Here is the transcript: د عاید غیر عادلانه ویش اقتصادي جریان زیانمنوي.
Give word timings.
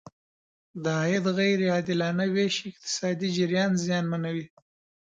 د 0.83 0.85
عاید 0.99 1.25
غیر 1.37 1.59
عادلانه 1.73 2.25
ویش 2.35 2.55
اقتصادي 2.69 3.29
جریان 3.37 3.71
زیانمنوي. 3.83 4.45